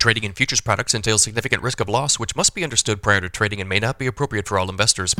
Trading 0.00 0.22
in 0.22 0.32
futures 0.32 0.60
products 0.60 0.94
entails 0.94 1.24
significant 1.24 1.60
risk 1.60 1.80
of 1.80 1.88
loss, 1.88 2.20
which 2.20 2.36
must 2.36 2.54
be 2.54 2.62
understood 2.62 3.02
prior 3.02 3.20
to 3.20 3.28
trading 3.28 3.60
and 3.60 3.68
may 3.68 3.80
not 3.80 3.98
be 3.98 4.06
appropriate 4.06 4.46
for 4.46 4.56
all 4.56 4.70
investors. 4.70 5.12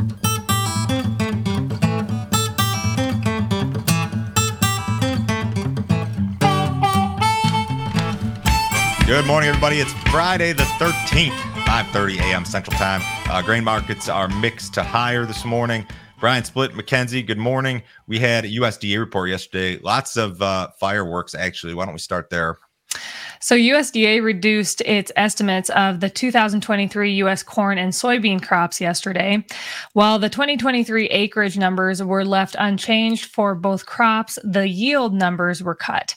Good 9.05 9.25
morning, 9.27 9.49
everybody. 9.49 9.79
It's 9.79 9.91
Friday 10.11 10.53
the 10.53 10.63
13th, 10.63 11.31
5.30 11.31 12.19
a.m. 12.19 12.45
Central 12.45 12.77
Time. 12.77 13.01
Uh, 13.29 13.41
grain 13.41 13.65
markets 13.65 14.07
are 14.07 14.29
mixed 14.29 14.73
to 14.75 14.83
higher 14.83 15.25
this 15.25 15.43
morning. 15.43 15.85
Brian 16.21 16.43
Splitt, 16.43 16.69
McKenzie, 16.69 17.27
good 17.27 17.37
morning. 17.37 17.83
We 18.07 18.19
had 18.19 18.45
a 18.45 18.47
USDA 18.47 18.97
report 18.97 19.29
yesterday. 19.29 19.77
Lots 19.83 20.15
of 20.15 20.41
uh, 20.41 20.69
fireworks, 20.79 21.35
actually. 21.35 21.73
Why 21.73 21.83
don't 21.83 21.95
we 21.95 21.99
start 21.99 22.29
there? 22.29 22.59
So, 23.41 23.55
USDA 23.55 24.21
reduced 24.21 24.81
its 24.81 25.13
estimates 25.15 25.69
of 25.69 26.01
the 26.01 26.09
2023 26.09 27.13
U.S. 27.13 27.41
corn 27.41 27.77
and 27.77 27.93
soybean 27.93 28.45
crops 28.45 28.81
yesterday. 28.81 29.45
While 29.93 30.19
the 30.19 30.27
2023 30.27 31.05
acreage 31.05 31.57
numbers 31.57 32.03
were 32.03 32.25
left 32.25 32.57
unchanged 32.59 33.25
for 33.25 33.55
both 33.55 33.85
crops, 33.85 34.37
the 34.43 34.67
yield 34.67 35.13
numbers 35.13 35.63
were 35.63 35.73
cut. 35.73 36.15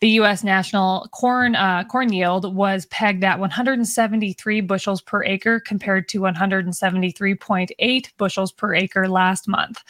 The 0.00 0.10
U.S. 0.10 0.42
national 0.42 1.08
corn 1.12 1.54
uh, 1.54 1.84
corn 1.84 2.12
yield 2.12 2.52
was 2.54 2.86
pegged 2.86 3.22
at 3.22 3.38
173 3.38 4.60
bushels 4.62 5.00
per 5.00 5.22
acre 5.22 5.60
compared 5.60 6.08
to 6.08 6.20
173.8 6.20 8.08
bushels 8.18 8.50
per 8.50 8.74
acre 8.74 9.08
last 9.08 9.46
month. 9.46 9.80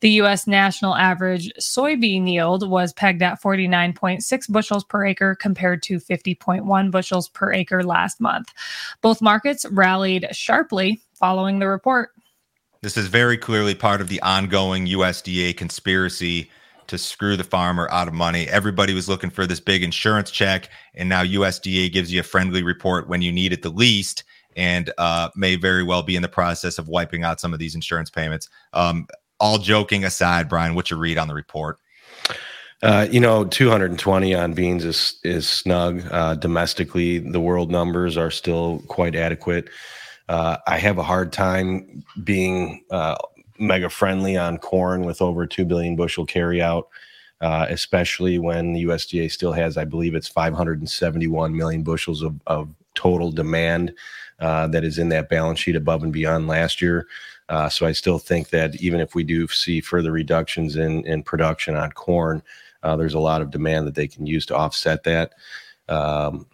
The 0.00 0.10
U.S. 0.12 0.46
national 0.46 0.96
average 0.96 1.52
soybean 1.60 2.26
yield 2.32 2.68
was 2.68 2.94
pegged 2.94 3.22
at 3.22 3.42
49.6 3.42 4.50
bushels 4.50 4.84
per 4.84 5.04
acre 5.04 5.34
compared 5.34 5.82
to 5.82 6.00
50. 6.00 6.29
50.1 6.34 6.90
bushels 6.90 7.28
per 7.28 7.52
acre 7.52 7.82
last 7.82 8.20
month. 8.20 8.52
Both 9.00 9.22
markets 9.22 9.66
rallied 9.70 10.26
sharply 10.32 11.00
following 11.14 11.58
the 11.58 11.68
report. 11.68 12.10
This 12.82 12.96
is 12.96 13.08
very 13.08 13.36
clearly 13.36 13.74
part 13.74 14.00
of 14.00 14.08
the 14.08 14.22
ongoing 14.22 14.86
USDA 14.86 15.56
conspiracy 15.56 16.50
to 16.86 16.98
screw 16.98 17.36
the 17.36 17.44
farmer 17.44 17.88
out 17.92 18.08
of 18.08 18.14
money. 18.14 18.48
Everybody 18.48 18.94
was 18.94 19.08
looking 19.08 19.30
for 19.30 19.46
this 19.46 19.60
big 19.60 19.84
insurance 19.84 20.30
check, 20.30 20.70
and 20.94 21.08
now 21.08 21.22
USDA 21.22 21.92
gives 21.92 22.12
you 22.12 22.20
a 22.20 22.24
friendly 22.24 22.62
report 22.62 23.08
when 23.08 23.22
you 23.22 23.30
need 23.30 23.52
it 23.52 23.62
the 23.62 23.70
least, 23.70 24.24
and 24.56 24.90
uh, 24.98 25.28
may 25.36 25.56
very 25.56 25.84
well 25.84 26.02
be 26.02 26.16
in 26.16 26.22
the 26.22 26.28
process 26.28 26.78
of 26.78 26.88
wiping 26.88 27.22
out 27.22 27.38
some 27.38 27.52
of 27.52 27.58
these 27.58 27.74
insurance 27.74 28.10
payments. 28.10 28.48
Um, 28.72 29.06
all 29.38 29.58
joking 29.58 30.04
aside, 30.04 30.48
Brian, 30.48 30.74
what's 30.74 30.90
your 30.90 30.98
read 30.98 31.16
on 31.16 31.28
the 31.28 31.34
report? 31.34 31.78
Uh, 32.82 33.06
you 33.10 33.20
know, 33.20 33.44
220 33.44 34.34
on 34.34 34.54
beans 34.54 34.84
is 34.84 35.16
is 35.22 35.46
snug. 35.46 36.02
Uh, 36.10 36.34
domestically, 36.34 37.18
the 37.18 37.40
world 37.40 37.70
numbers 37.70 38.16
are 38.16 38.30
still 38.30 38.82
quite 38.88 39.14
adequate. 39.14 39.68
Uh, 40.28 40.56
I 40.66 40.78
have 40.78 40.96
a 40.96 41.02
hard 41.02 41.32
time 41.32 42.04
being 42.24 42.82
uh, 42.90 43.16
mega 43.58 43.90
friendly 43.90 44.36
on 44.36 44.56
corn 44.58 45.02
with 45.04 45.20
over 45.20 45.46
2 45.46 45.66
billion 45.66 45.94
bushel 45.94 46.26
carryout, 46.26 46.84
uh, 47.42 47.66
especially 47.68 48.38
when 48.38 48.72
the 48.72 48.84
USDA 48.84 49.30
still 49.30 49.52
has, 49.52 49.76
I 49.76 49.84
believe 49.84 50.14
it's 50.14 50.28
571 50.28 51.54
million 51.54 51.82
bushels 51.82 52.22
of, 52.22 52.40
of 52.46 52.68
total 52.94 53.32
demand 53.32 53.92
uh, 54.38 54.68
that 54.68 54.84
is 54.84 54.98
in 54.98 55.10
that 55.10 55.28
balance 55.28 55.58
sheet 55.58 55.76
above 55.76 56.02
and 56.04 56.12
beyond 56.12 56.46
last 56.46 56.80
year. 56.80 57.08
so 57.68 57.84
I 57.84 57.92
still 57.92 58.18
think 58.18 58.50
that 58.50 58.76
even 58.76 59.00
if 59.00 59.14
we 59.16 59.24
do 59.24 59.48
see 59.48 59.80
further 59.80 60.12
reductions 60.12 60.76
in, 60.76 61.04
in 61.06 61.24
production 61.24 61.74
on 61.74 61.90
corn, 61.90 62.40
uh, 62.82 62.96
there's 62.96 63.14
a 63.14 63.20
lot 63.20 63.42
of 63.42 63.50
demand 63.50 63.86
that 63.86 63.94
they 63.94 64.08
can 64.08 64.26
use 64.26 64.46
to 64.46 64.56
offset 64.56 65.04
that. 65.04 65.32
Um, 65.88 66.46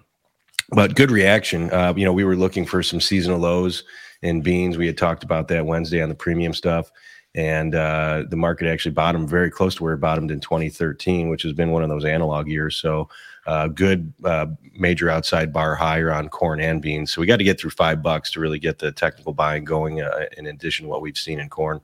but 0.70 0.96
good 0.96 1.10
reaction. 1.10 1.70
Uh, 1.70 1.94
you 1.96 2.04
know, 2.04 2.12
we 2.12 2.24
were 2.24 2.36
looking 2.36 2.66
for 2.66 2.82
some 2.82 3.00
seasonal 3.00 3.38
lows 3.38 3.84
in 4.22 4.40
beans. 4.40 4.76
We 4.76 4.86
had 4.86 4.98
talked 4.98 5.22
about 5.22 5.48
that 5.48 5.66
Wednesday 5.66 6.02
on 6.02 6.08
the 6.08 6.14
premium 6.14 6.52
stuff. 6.52 6.90
And 7.34 7.74
uh, 7.74 8.24
the 8.30 8.36
market 8.36 8.66
actually 8.66 8.92
bottomed 8.92 9.28
very 9.28 9.50
close 9.50 9.74
to 9.76 9.84
where 9.84 9.92
it 9.92 9.98
bottomed 9.98 10.30
in 10.30 10.40
2013, 10.40 11.28
which 11.28 11.42
has 11.42 11.52
been 11.52 11.70
one 11.70 11.82
of 11.82 11.90
those 11.90 12.06
analog 12.06 12.48
years. 12.48 12.76
So, 12.76 13.10
uh, 13.46 13.68
good 13.68 14.12
uh, 14.24 14.46
major 14.72 15.10
outside 15.10 15.52
bar 15.52 15.74
higher 15.74 16.10
on 16.10 16.30
corn 16.30 16.60
and 16.60 16.80
beans. 16.80 17.12
So, 17.12 17.20
we 17.20 17.26
got 17.26 17.36
to 17.36 17.44
get 17.44 17.60
through 17.60 17.70
five 17.70 18.02
bucks 18.02 18.30
to 18.32 18.40
really 18.40 18.58
get 18.58 18.78
the 18.78 18.90
technical 18.90 19.34
buying 19.34 19.64
going, 19.64 20.00
uh, 20.00 20.24
in 20.38 20.46
addition 20.46 20.86
to 20.86 20.88
what 20.88 21.02
we've 21.02 21.18
seen 21.18 21.38
in 21.38 21.50
corn. 21.50 21.82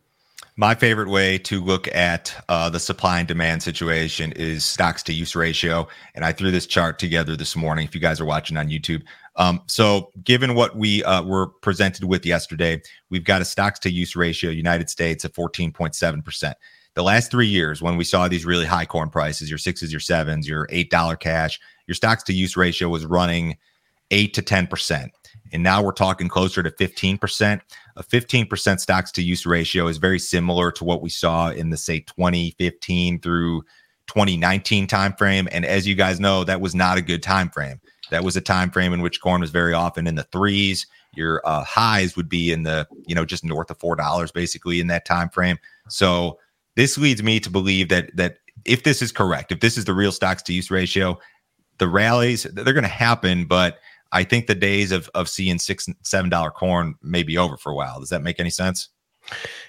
My 0.57 0.75
favorite 0.75 1.09
way 1.09 1.39
to 1.39 1.65
look 1.65 1.89
at 1.95 2.35
uh, 2.51 2.69
the 2.69 2.79
supply 2.79 3.21
and 3.21 3.27
demand 3.27 3.63
situation 3.63 4.33
is 4.33 4.67
stocks 4.67 5.03
to 5.05 5.15
use 5.15 5.35
ratio. 5.35 5.89
And 6.15 6.27
I 6.27 6.33
threw 6.33 6.51
this 6.51 6.67
chart 6.67 6.99
together 6.99 7.37
this 7.37 7.57
morning 7.57 7.87
if 7.87 7.95
you 7.95 8.03
guys 8.03 8.21
are 8.21 8.27
watching 8.27 8.59
on 8.59 8.69
YouTube. 8.69 9.03
Um, 9.37 9.63
so, 9.67 10.11
given 10.25 10.55
what 10.55 10.77
we 10.77 11.03
uh, 11.05 11.23
were 11.23 11.47
presented 11.47 12.05
with 12.05 12.27
yesterday, 12.27 12.83
we've 13.09 13.25
got 13.25 13.41
a 13.41 13.47
stocks 13.47 13.79
to 13.81 13.91
use 13.91 14.15
ratio, 14.15 14.51
United 14.51 14.91
States 14.91 15.25
at 15.25 15.33
14.7%. 15.33 16.55
The 16.95 17.03
last 17.03 17.31
three 17.31 17.47
years, 17.47 17.81
when 17.81 17.97
we 17.97 18.05
saw 18.05 18.29
these 18.29 18.45
really 18.45 18.67
high 18.67 18.85
corn 18.85 19.09
prices, 19.09 19.49
your 19.49 19.57
sixes, 19.57 19.91
your 19.91 20.01
sevens, 20.01 20.47
your 20.47 20.67
$8 20.67 21.19
cash, 21.19 21.59
your 21.87 21.95
stocks 21.95 22.23
to 22.25 22.35
use 22.35 22.59
ratio 22.59 22.91
was 22.91 23.07
running 23.07 23.57
8 24.11 24.35
to 24.35 24.43
10%. 24.43 25.09
And 25.53 25.63
now 25.63 25.83
we're 25.83 25.93
talking 25.93 26.29
closer 26.29 26.63
to 26.63 26.71
15%. 26.71 27.61
A 27.97 28.03
15% 28.03 28.81
stocks 28.81 29.13
to 29.13 29.23
use 29.23 29.45
ratio 29.45 29.87
is 29.87 29.99
very 29.99 30.19
similar 30.19 30.73
to 30.73 30.85
what 30.85 31.03
we 31.03 31.11
saw 31.11 31.51
in 31.51 31.71
the 31.71 31.77
say 31.77 32.01
2015 32.01 33.21
through 33.21 33.63
2019 34.09 34.87
timeframe. 34.87 35.49
And 35.53 35.65
as 35.65 35.87
you 35.87 35.95
guys 35.95 36.21
know, 36.21 36.45
that 36.45 36.61
was 36.61 36.75
not 36.75 36.99
a 36.99 37.03
good 37.03 37.23
time 37.23 37.51
frame. 37.51 37.81
That 38.11 38.25
was 38.25 38.37
a 38.37 38.41
time 38.41 38.71
frame 38.71 38.93
in 38.93 39.01
which 39.01 39.21
corn 39.21 39.41
was 39.41 39.51
very 39.51 39.73
often 39.73 40.07
in 40.07 40.17
the 40.17 40.25
threes. 40.25 40.87
Your 41.15 41.41
uh, 41.45 41.65
highs 41.65 42.17
would 42.17 42.29
be 42.29 42.53
in 42.53 42.63
the, 42.63 42.87
you 43.07 43.15
know, 43.15 43.25
just 43.25 43.45
north 43.45 43.71
of 43.71 43.79
four 43.79 43.97
dollars 43.97 44.31
basically 44.33 44.81
in 44.81 44.87
that 44.89 45.05
time 45.05 45.29
frame. 45.29 45.59
So 45.89 46.39
this 46.77 46.97
leads 46.99 47.23
me 47.23 47.41
to 47.41 47.51
believe 47.51 47.89
that 47.91 48.15
that 48.17 48.39
if 48.65 48.83
this 48.83 49.03
is 49.03 49.13
correct, 49.13 49.53
if 49.53 49.61
this 49.61 49.77
is 49.77 49.85
the 49.85 49.95
real 49.95 50.13
stocks 50.13 50.43
to 50.45 50.53
use 50.53 50.71
ratio, 50.71 51.19
the 51.79 51.89
rallies 51.89 52.45
they're 52.45 52.73
going 52.73 52.83
to 52.83 52.89
happen, 52.89 53.45
but 53.45 53.79
I 54.13 54.25
think 54.25 54.47
the 54.47 54.55
days 54.55 54.93
of 54.93 55.09
of 55.15 55.29
seeing 55.29 55.59
six 55.59 55.89
seven 56.03 56.31
dollar 56.31 56.51
corn 56.51 56.95
may 57.03 57.23
be 57.23 57.39
over 57.39 57.57
for 57.57 57.73
a 57.73 57.75
while. 57.75 58.01
Does 58.01 58.11
that 58.11 58.23
make 58.23 58.39
any 58.39 58.51
sense? 58.51 58.89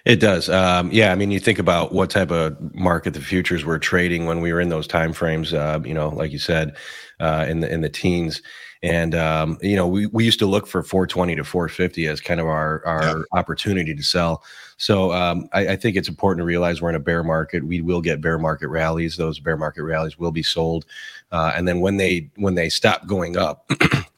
It 0.06 0.20
does. 0.20 0.50
Um, 0.50 0.92
yeah, 0.92 1.12
I 1.12 1.16
mean, 1.16 1.32
you 1.32 1.40
think 1.40 1.60
about 1.60 1.94
what 1.94 2.10
type 2.10 2.32
of 2.32 2.58
market 2.74 3.14
the 3.14 3.22
futures 3.22 3.64
were 3.64 3.80
trading 3.80 4.26
when 4.26 4.42
we 4.42 4.52
were 4.52 4.60
in 4.60 4.70
those 4.70 4.88
time 4.88 5.14
frames. 5.14 5.54
Uh, 5.54 5.80
you 5.86 5.94
know, 5.94 6.10
like 6.10 6.32
you 6.32 6.40
said, 6.40 6.76
uh, 7.20 7.46
in 7.48 7.62
the 7.62 7.72
in 7.72 7.82
the 7.82 7.90
teens, 7.90 8.42
and 8.82 9.16
um, 9.16 9.58
you 9.62 9.78
know, 9.78 9.88
we, 9.88 10.08
we 10.08 10.26
used 10.26 10.40
to 10.40 10.46
look 10.46 10.68
for 10.68 10.84
420 10.84 11.36
to 11.36 11.44
450 11.44 12.08
as 12.08 12.20
kind 12.20 12.42
of 12.42 12.48
our 12.48 12.86
our 12.86 13.04
yeah. 13.04 13.24
opportunity 13.32 13.96
to 13.96 14.04
sell. 14.04 14.44
So 14.78 15.14
um, 15.14 15.48
I, 15.54 15.70
I, 15.70 15.76
think 15.78 15.96
it's 15.96 16.10
important 16.10 16.42
to 16.42 16.46
realize 16.46 16.82
we're 16.82 16.90
in 16.90 16.96
a 16.96 17.00
bear 17.00 17.24
market. 17.24 17.64
We 17.64 17.80
will 17.80 18.02
get 18.02 18.20
bear 18.20 18.38
market 18.38 18.68
rallies. 18.68 19.16
Those 19.16 19.40
bear 19.40 19.56
market 19.56 19.84
rallies 19.84 20.20
will 20.20 20.32
be 20.32 20.44
sold, 20.44 20.86
uh, 21.32 21.54
and 21.56 21.66
then 21.66 21.80
when 21.80 21.96
they 21.98 22.30
when 22.36 22.56
they 22.56 22.70
stop 22.70 23.08
going 23.08 23.38
up. 23.38 23.72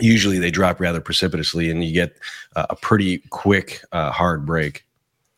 usually 0.00 0.38
they 0.38 0.50
drop 0.50 0.80
rather 0.80 1.00
precipitously 1.00 1.70
and 1.70 1.84
you 1.84 1.92
get 1.92 2.16
uh, 2.56 2.66
a 2.70 2.76
pretty 2.76 3.18
quick 3.30 3.82
uh, 3.92 4.10
hard 4.10 4.46
break. 4.46 4.84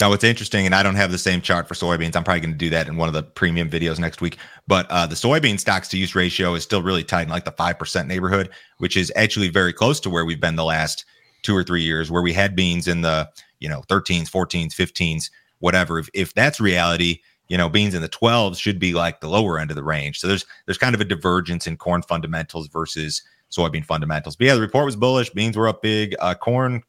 Now 0.00 0.10
what's 0.10 0.24
interesting 0.24 0.66
and 0.66 0.74
i 0.74 0.82
don't 0.82 0.96
have 0.96 1.12
the 1.12 1.18
same 1.18 1.40
chart 1.40 1.68
for 1.68 1.74
soybeans 1.74 2.16
i'm 2.16 2.24
probably 2.24 2.40
going 2.40 2.50
to 2.50 2.58
do 2.58 2.70
that 2.70 2.88
in 2.88 2.96
one 2.96 3.06
of 3.06 3.14
the 3.14 3.22
premium 3.22 3.70
videos 3.70 4.00
next 4.00 4.20
week 4.20 4.36
but 4.66 4.90
uh, 4.90 5.06
the 5.06 5.14
soybean 5.14 5.60
stocks 5.60 5.86
to 5.90 5.96
use 5.96 6.16
ratio 6.16 6.54
is 6.54 6.64
still 6.64 6.82
really 6.82 7.04
tight 7.04 7.22
in 7.22 7.28
like 7.28 7.44
the 7.44 7.52
5% 7.52 8.08
neighborhood 8.08 8.50
which 8.78 8.96
is 8.96 9.12
actually 9.14 9.48
very 9.48 9.72
close 9.72 10.00
to 10.00 10.10
where 10.10 10.24
we've 10.24 10.40
been 10.40 10.56
the 10.56 10.64
last 10.64 11.04
two 11.42 11.56
or 11.56 11.62
three 11.62 11.82
years 11.82 12.10
where 12.10 12.22
we 12.22 12.32
had 12.32 12.56
beans 12.56 12.88
in 12.88 13.02
the 13.02 13.28
you 13.60 13.68
know 13.68 13.82
13s 13.82 14.28
14s 14.28 14.72
15s 14.72 15.30
whatever. 15.58 15.98
If, 15.98 16.08
if 16.14 16.34
that's 16.34 16.60
reality 16.60 17.20
you 17.48 17.56
know 17.56 17.68
beans 17.68 17.94
in 17.94 18.02
the 18.02 18.08
12s 18.08 18.58
should 18.58 18.78
be 18.78 18.94
like 18.94 19.20
the 19.20 19.28
lower 19.28 19.58
end 19.58 19.70
of 19.70 19.76
the 19.76 19.84
range. 19.84 20.18
So 20.18 20.28
there's 20.28 20.46
there's 20.66 20.78
kind 20.78 20.94
of 20.94 21.00
a 21.00 21.04
divergence 21.04 21.66
in 21.66 21.76
corn 21.76 22.02
fundamentals 22.02 22.68
versus 22.68 23.22
soybean 23.52 23.84
fundamentals. 23.84 24.34
But 24.36 24.46
yeah, 24.48 24.54
the 24.54 24.60
report 24.60 24.86
was 24.86 24.96
bullish. 24.96 25.30
Beans 25.30 25.56
were 25.56 25.68
up 25.68 25.82
big. 25.82 26.16
Uh, 26.18 26.34
corn 26.34 26.82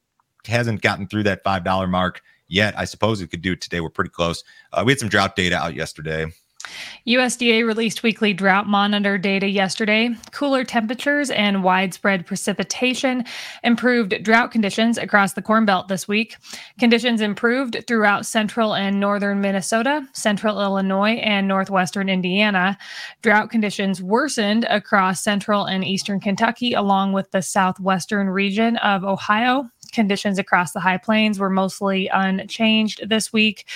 hasn't 0.47 0.81
gotten 0.81 1.07
through 1.07 1.23
that 1.23 1.43
five 1.43 1.63
dollar 1.63 1.87
mark 1.87 2.21
yet. 2.47 2.77
I 2.77 2.85
suppose 2.85 3.21
it 3.21 3.27
could 3.27 3.41
do 3.41 3.51
it 3.53 3.61
today. 3.61 3.81
We're 3.81 3.89
pretty 3.89 4.11
close. 4.11 4.43
Uh, 4.71 4.83
we 4.85 4.91
had 4.91 4.99
some 4.99 5.09
drought 5.09 5.35
data 5.35 5.55
out 5.55 5.75
yesterday. 5.75 6.25
USDA 7.07 7.67
released 7.67 8.01
weekly 8.01 8.33
drought 8.33 8.65
monitor 8.65 9.17
data 9.17 9.45
yesterday. 9.45 10.15
Cooler 10.31 10.63
temperatures 10.63 11.29
and 11.31 11.61
widespread 11.61 12.25
precipitation 12.25 13.25
improved 13.61 14.23
drought 14.23 14.51
conditions 14.51 14.97
across 14.97 15.33
the 15.33 15.41
Corn 15.41 15.65
Belt 15.65 15.89
this 15.89 16.07
week. 16.07 16.37
Conditions 16.79 17.19
improved 17.19 17.83
throughout 17.87 18.25
central 18.25 18.73
and 18.73 19.01
northern 19.01 19.41
Minnesota, 19.41 20.07
central 20.13 20.61
Illinois, 20.61 21.15
and 21.15 21.45
northwestern 21.45 22.07
Indiana. 22.07 22.77
Drought 23.21 23.49
conditions 23.49 24.01
worsened 24.01 24.63
across 24.69 25.21
central 25.21 25.65
and 25.65 25.83
eastern 25.83 26.21
Kentucky, 26.21 26.71
along 26.71 27.11
with 27.11 27.29
the 27.31 27.41
southwestern 27.41 28.29
region 28.29 28.77
of 28.77 29.03
Ohio, 29.03 29.69
conditions 29.93 30.37
across 30.37 30.73
the 30.73 30.79
high 30.79 30.97
plains 30.97 31.39
were 31.39 31.49
mostly 31.49 32.07
unchanged 32.09 33.07
this 33.07 33.31
week. 33.31 33.67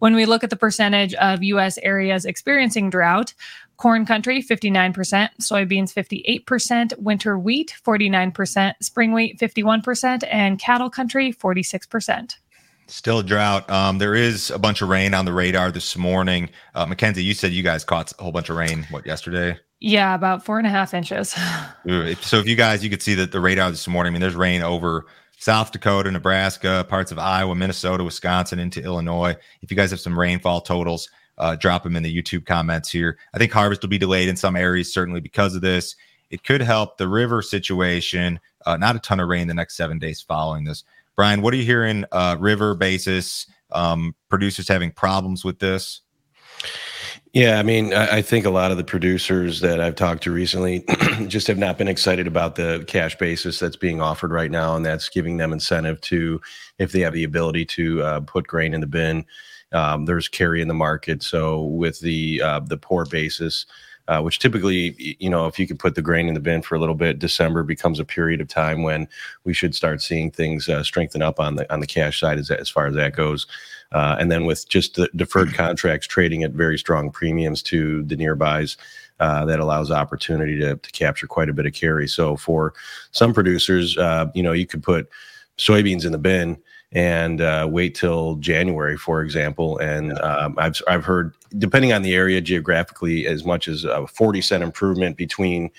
When 0.00 0.14
we 0.14 0.26
look 0.26 0.42
at 0.42 0.50
the 0.50 0.56
percentage 0.56 1.14
of 1.14 1.42
U.S. 1.42 1.78
areas 1.78 2.24
experiencing 2.24 2.90
drought, 2.90 3.34
corn 3.76 4.06
country 4.06 4.42
59%, 4.42 4.94
soybeans 5.40 5.92
58%, 6.44 6.98
winter 6.98 7.38
wheat 7.38 7.74
49%, 7.84 8.74
spring 8.80 9.12
wheat 9.12 9.38
51%, 9.38 10.24
and 10.30 10.58
cattle 10.58 10.90
country 10.90 11.32
46%. 11.32 12.36
Still 12.88 13.18
a 13.18 13.22
drought. 13.24 13.68
Um, 13.68 13.98
there 13.98 14.14
is 14.14 14.50
a 14.50 14.58
bunch 14.58 14.80
of 14.80 14.88
rain 14.88 15.12
on 15.12 15.24
the 15.24 15.32
radar 15.32 15.72
this 15.72 15.96
morning. 15.96 16.48
Uh, 16.74 16.86
Mackenzie, 16.86 17.24
you 17.24 17.34
said 17.34 17.52
you 17.52 17.64
guys 17.64 17.84
caught 17.84 18.12
a 18.18 18.22
whole 18.22 18.32
bunch 18.32 18.48
of 18.48 18.56
rain. 18.56 18.86
What 18.90 19.04
yesterday? 19.04 19.58
Yeah, 19.80 20.14
about 20.14 20.44
four 20.44 20.58
and 20.58 20.66
a 20.66 20.70
half 20.70 20.94
inches. 20.94 21.30
so 21.30 22.38
if 22.38 22.46
you 22.46 22.56
guys, 22.56 22.84
you 22.84 22.90
could 22.90 23.02
see 23.02 23.14
that 23.14 23.32
the 23.32 23.40
radar 23.40 23.70
this 23.70 23.88
morning. 23.88 24.10
I 24.10 24.12
mean, 24.12 24.20
there's 24.20 24.36
rain 24.36 24.62
over 24.62 25.06
South 25.38 25.70
Dakota, 25.70 26.10
Nebraska, 26.10 26.84
parts 26.88 27.12
of 27.12 27.18
Iowa, 27.18 27.54
Minnesota, 27.54 28.02
Wisconsin, 28.02 28.58
into 28.58 28.82
Illinois. 28.82 29.36
If 29.62 29.70
you 29.70 29.76
guys 29.76 29.90
have 29.90 30.00
some 30.00 30.18
rainfall 30.18 30.62
totals, 30.62 31.08
uh, 31.38 31.56
drop 31.56 31.82
them 31.82 31.96
in 31.96 32.02
the 32.02 32.22
YouTube 32.22 32.46
comments 32.46 32.90
here. 32.90 33.18
I 33.34 33.38
think 33.38 33.52
harvest 33.52 33.82
will 33.82 33.88
be 33.88 33.98
delayed 33.98 34.28
in 34.28 34.36
some 34.36 34.56
areas, 34.56 34.92
certainly 34.92 35.20
because 35.20 35.54
of 35.54 35.60
this. 35.60 35.94
It 36.30 36.42
could 36.42 36.60
help 36.60 36.96
the 36.98 37.08
river 37.08 37.42
situation. 37.42 38.40
Uh, 38.64 38.76
not 38.76 38.96
a 38.96 38.98
ton 38.98 39.20
of 39.20 39.28
rain 39.28 39.46
the 39.46 39.54
next 39.54 39.76
seven 39.76 39.98
days 39.98 40.20
following 40.20 40.64
this. 40.64 40.84
Brian, 41.14 41.42
what 41.42 41.54
are 41.54 41.56
you 41.56 41.64
hearing? 41.64 42.04
Uh, 42.12 42.36
river 42.38 42.74
basis 42.74 43.46
um, 43.72 44.14
producers 44.28 44.68
having 44.68 44.90
problems 44.90 45.44
with 45.44 45.58
this? 45.58 46.00
Yeah, 47.36 47.58
I 47.58 47.62
mean, 47.62 47.92
I, 47.92 48.16
I, 48.16 48.22
think 48.22 48.46
a 48.46 48.50
lot 48.50 48.70
of 48.70 48.78
the 48.78 48.82
producers 48.82 49.60
that 49.60 49.78
I've 49.78 49.94
talked 49.94 50.22
to 50.22 50.32
recently 50.32 50.86
just 51.26 51.46
have 51.48 51.58
not 51.58 51.76
been 51.76 51.86
excited 51.86 52.26
about 52.26 52.54
the 52.54 52.82
cash 52.88 53.14
basis 53.18 53.58
that's 53.58 53.76
being 53.76 54.00
offered 54.00 54.30
right 54.30 54.50
now, 54.50 54.74
and 54.74 54.82
that's 54.82 55.10
giving 55.10 55.36
them 55.36 55.52
incentive 55.52 56.00
to, 56.00 56.40
if 56.78 56.92
they 56.92 57.00
have 57.00 57.12
the 57.12 57.24
ability 57.24 57.66
to 57.66 58.02
uh, 58.02 58.20
put 58.20 58.46
grain 58.46 58.72
in 58.72 58.80
the 58.80 58.86
bin. 58.86 59.26
Um, 59.72 60.06
there's 60.06 60.28
carry 60.28 60.62
in 60.62 60.68
the 60.68 60.72
market, 60.72 61.22
so 61.22 61.64
with 61.64 62.00
the 62.00 62.40
uh, 62.40 62.60
the 62.60 62.78
poor 62.78 63.04
basis, 63.04 63.66
uh, 64.08 64.22
which 64.22 64.38
typically, 64.38 65.16
you 65.20 65.28
know, 65.28 65.46
if 65.46 65.58
you 65.58 65.66
could 65.66 65.78
put 65.78 65.94
the 65.94 66.00
grain 66.00 66.28
in 66.28 66.34
the 66.34 66.40
bin 66.40 66.62
for 66.62 66.74
a 66.74 66.80
little 66.80 66.94
bit, 66.94 67.18
December 67.18 67.62
becomes 67.64 68.00
a 68.00 68.04
period 68.06 68.40
of 68.40 68.48
time 68.48 68.82
when 68.82 69.06
we 69.44 69.52
should 69.52 69.74
start 69.74 70.00
seeing 70.00 70.30
things 70.30 70.70
uh, 70.70 70.82
strengthen 70.82 71.20
up 71.20 71.38
on 71.38 71.56
the 71.56 71.70
on 71.70 71.80
the 71.80 71.86
cash 71.86 72.18
side 72.18 72.38
as 72.38 72.50
as 72.50 72.70
far 72.70 72.86
as 72.86 72.94
that 72.94 73.14
goes. 73.14 73.46
Uh, 73.92 74.16
and 74.18 74.30
then 74.30 74.44
with 74.44 74.68
just 74.68 74.94
the 74.94 75.08
deferred 75.16 75.54
contracts 75.54 76.06
trading 76.06 76.42
at 76.42 76.52
very 76.52 76.78
strong 76.78 77.10
premiums 77.10 77.62
to 77.62 78.02
the 78.04 78.16
nearbys, 78.16 78.76
uh, 79.18 79.44
that 79.46 79.60
allows 79.60 79.90
opportunity 79.90 80.58
to, 80.58 80.76
to 80.76 80.90
capture 80.92 81.26
quite 81.26 81.48
a 81.48 81.52
bit 81.52 81.66
of 81.66 81.72
carry. 81.72 82.06
So 82.06 82.36
for 82.36 82.74
some 83.12 83.32
producers, 83.32 83.96
uh, 83.96 84.26
you 84.34 84.42
know, 84.42 84.52
you 84.52 84.66
could 84.66 84.82
put 84.82 85.08
soybeans 85.56 86.04
in 86.04 86.12
the 86.12 86.18
bin 86.18 86.58
and 86.92 87.40
uh, 87.40 87.66
wait 87.70 87.94
till 87.94 88.36
January, 88.36 88.96
for 88.96 89.22
example. 89.22 89.78
And 89.78 90.18
um, 90.20 90.54
I've 90.58 90.80
I've 90.86 91.04
heard, 91.04 91.34
depending 91.58 91.92
on 91.92 92.02
the 92.02 92.14
area 92.14 92.40
geographically, 92.40 93.26
as 93.26 93.44
much 93.44 93.68
as 93.68 93.84
a 93.84 94.06
forty 94.06 94.40
cent 94.40 94.62
improvement 94.62 95.16
between. 95.16 95.70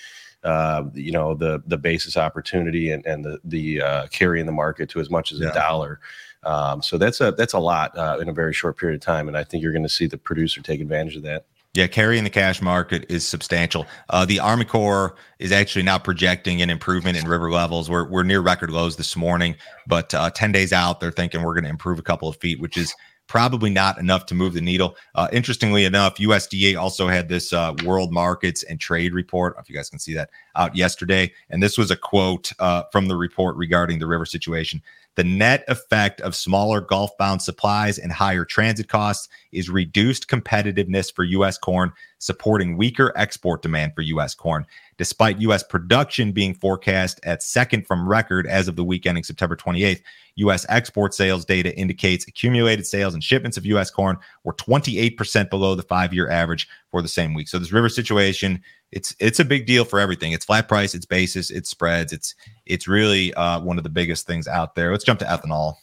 Uh, 0.43 0.83
you 0.93 1.11
know 1.11 1.33
the 1.33 1.61
the 1.65 1.79
basis 1.79 2.15
opportunity 2.15 2.91
and, 2.91 3.05
and 3.07 3.25
the 3.25 3.39
the 3.43 3.81
uh, 3.81 4.07
carry 4.07 4.39
in 4.39 4.45
the 4.45 4.51
market 4.51 4.87
to 4.87 4.99
as 4.99 5.09
much 5.09 5.31
as 5.31 5.39
yeah. 5.39 5.49
a 5.49 5.53
dollar. 5.53 5.99
Um, 6.43 6.81
so 6.81 6.97
that's 6.97 7.21
a 7.21 7.31
that's 7.31 7.53
a 7.53 7.59
lot 7.59 7.97
uh, 7.97 8.17
in 8.21 8.29
a 8.29 8.33
very 8.33 8.53
short 8.53 8.77
period 8.77 8.95
of 8.95 9.01
time, 9.01 9.27
and 9.27 9.37
I 9.37 9.43
think 9.43 9.63
you're 9.63 9.73
going 9.73 9.83
to 9.83 9.89
see 9.89 10.07
the 10.07 10.17
producer 10.17 10.61
take 10.61 10.81
advantage 10.81 11.15
of 11.15 11.23
that. 11.23 11.45
Yeah, 11.73 11.85
carrying 11.85 12.23
the 12.23 12.31
cash 12.31 12.59
market 12.59 13.05
is 13.07 13.27
substantial. 13.27 13.85
Uh, 14.09 14.25
the 14.25 14.39
Army 14.39 14.65
Corps 14.65 15.15
is 15.37 15.51
actually 15.51 15.83
now 15.83 15.99
projecting 15.99 16.61
an 16.63 16.71
improvement 16.71 17.17
in 17.17 17.27
river 17.27 17.51
levels. 17.51 17.87
We're, 17.87 18.07
we're 18.09 18.23
near 18.23 18.39
record 18.39 18.71
lows 18.71 18.95
this 18.95 19.15
morning, 19.15 19.55
but 19.85 20.11
uh, 20.15 20.31
10 20.31 20.51
days 20.51 20.73
out, 20.73 20.99
they're 20.99 21.11
thinking 21.11 21.43
we're 21.43 21.53
going 21.53 21.65
to 21.65 21.69
improve 21.69 21.99
a 21.99 22.03
couple 22.03 22.29
of 22.29 22.37
feet, 22.37 22.59
which 22.59 22.77
is 22.77 22.95
probably 23.27 23.69
not 23.69 23.97
enough 23.99 24.25
to 24.27 24.35
move 24.35 24.53
the 24.53 24.61
needle. 24.61 24.95
Uh, 25.15 25.27
interestingly 25.31 25.85
enough, 25.85 26.15
USDA 26.15 26.79
also 26.79 27.07
had 27.07 27.29
this 27.29 27.53
uh, 27.53 27.73
world 27.83 28.11
markets 28.11 28.63
and 28.63 28.79
trade 28.79 29.13
report. 29.13 29.55
if 29.59 29.69
you 29.69 29.75
guys 29.75 29.89
can 29.89 29.99
see 29.99 30.13
that 30.13 30.29
out 30.55 30.75
yesterday. 30.75 31.31
And 31.49 31.61
this 31.61 31.77
was 31.77 31.91
a 31.91 31.97
quote 31.97 32.51
uh, 32.59 32.83
from 32.91 33.07
the 33.07 33.15
report 33.15 33.55
regarding 33.57 33.99
the 33.99 34.07
river 34.07 34.25
situation. 34.25 34.81
The 35.15 35.23
net 35.23 35.65
effect 35.67 36.21
of 36.21 36.35
smaller 36.35 36.79
Gulf 36.79 37.17
bound 37.17 37.41
supplies 37.41 37.97
and 37.97 38.11
higher 38.11 38.45
transit 38.45 38.87
costs 38.87 39.27
is 39.51 39.67
reduced 39.67 40.27
competitiveness 40.27 41.11
for 41.11 41.23
U.S. 41.23 41.57
corn, 41.57 41.91
supporting 42.19 42.77
weaker 42.77 43.13
export 43.15 43.61
demand 43.61 43.93
for 43.95 44.01
U.S. 44.01 44.33
corn. 44.33 44.65
Despite 44.97 45.41
U.S. 45.41 45.63
production 45.63 46.31
being 46.31 46.53
forecast 46.53 47.19
at 47.23 47.43
second 47.43 47.85
from 47.85 48.07
record 48.07 48.47
as 48.47 48.67
of 48.67 48.75
the 48.75 48.83
week 48.83 49.05
ending 49.05 49.23
September 49.23 49.55
28th, 49.55 50.01
U.S. 50.35 50.65
export 50.69 51.13
sales 51.13 51.45
data 51.45 51.75
indicates 51.77 52.27
accumulated 52.27 52.85
sales 52.85 53.13
and 53.13 53.23
shipments 53.23 53.57
of 53.57 53.65
U.S. 53.65 53.91
corn 53.91 54.17
were 54.43 54.53
28% 54.53 55.49
below 55.49 55.75
the 55.75 55.83
five 55.83 56.13
year 56.13 56.29
average 56.29 56.67
for 56.89 57.01
the 57.01 57.07
same 57.07 57.33
week. 57.33 57.47
So, 57.47 57.59
this 57.59 57.71
river 57.71 57.89
situation 57.89 58.63
it's 58.91 59.15
it's 59.19 59.39
a 59.39 59.45
big 59.45 59.65
deal 59.65 59.83
for 59.85 59.99
everything. 59.99 60.31
It's 60.31 60.45
flat 60.45 60.67
price, 60.67 60.95
it's 60.95 61.05
basis, 61.05 61.51
it's 61.51 61.69
spreads. 61.69 62.13
It's 62.13 62.35
it's 62.65 62.87
really 62.87 63.33
uh, 63.33 63.59
one 63.59 63.77
of 63.77 63.83
the 63.83 63.89
biggest 63.89 64.25
things 64.25 64.47
out 64.47 64.75
there. 64.75 64.91
Let's 64.91 65.03
jump 65.03 65.19
to 65.19 65.25
ethanol. 65.25 65.75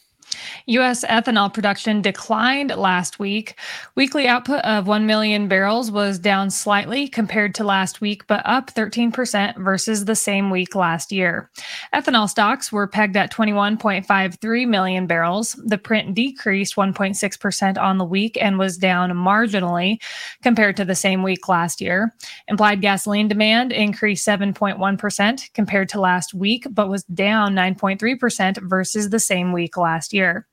U.S. 0.67 1.05
ethanol 1.05 1.53
production 1.53 2.01
declined 2.01 2.75
last 2.75 3.19
week. 3.19 3.55
Weekly 3.95 4.27
output 4.27 4.61
of 4.63 4.87
1 4.87 5.05
million 5.05 5.47
barrels 5.47 5.91
was 5.91 6.17
down 6.17 6.49
slightly 6.49 7.07
compared 7.07 7.53
to 7.55 7.63
last 7.63 8.01
week, 8.01 8.25
but 8.27 8.41
up 8.45 8.73
13% 8.73 9.57
versus 9.57 10.05
the 10.05 10.15
same 10.15 10.49
week 10.49 10.75
last 10.75 11.11
year. 11.11 11.49
Ethanol 11.93 12.29
stocks 12.29 12.71
were 12.71 12.87
pegged 12.87 13.15
at 13.15 13.31
21.53 13.31 14.67
million 14.67 15.07
barrels. 15.07 15.53
The 15.65 15.77
print 15.77 16.15
decreased 16.15 16.75
1.6% 16.75 17.77
on 17.77 17.97
the 17.97 18.05
week 18.05 18.37
and 18.41 18.57
was 18.57 18.77
down 18.77 19.11
marginally 19.11 20.01
compared 20.41 20.77
to 20.77 20.85
the 20.85 20.95
same 20.95 21.21
week 21.21 21.47
last 21.47 21.79
year. 21.79 22.13
Implied 22.47 22.81
gasoline 22.81 23.27
demand 23.27 23.71
increased 23.71 24.27
7.1% 24.27 25.53
compared 25.53 25.89
to 25.89 25.99
last 25.99 26.33
week, 26.33 26.65
but 26.71 26.89
was 26.89 27.03
down 27.05 27.53
9.3% 27.53 28.57
versus 28.67 29.09
the 29.09 29.19
same 29.19 29.53
week 29.53 29.77
last 29.77 30.13
year 30.13 30.24
year. 30.25 30.47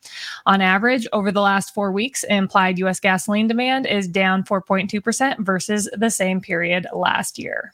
On 0.46 0.60
average, 0.60 1.06
over 1.12 1.32
the 1.32 1.40
last 1.40 1.74
four 1.74 1.92
weeks, 1.92 2.24
implied 2.24 2.78
U.S. 2.78 3.00
gasoline 3.00 3.48
demand 3.48 3.86
is 3.86 4.06
down 4.06 4.42
4.2% 4.42 5.38
versus 5.40 5.88
the 5.96 6.10
same 6.10 6.40
period 6.40 6.86
last 6.92 7.38
year. 7.38 7.72